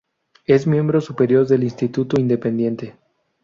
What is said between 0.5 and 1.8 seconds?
miembro superior del